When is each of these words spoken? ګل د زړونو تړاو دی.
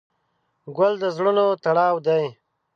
ګل 0.77 0.93
د 1.01 1.03
زړونو 1.15 1.45
تړاو 1.63 1.95
دی. 2.07 2.23